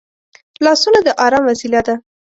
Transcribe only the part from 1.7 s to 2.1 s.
ده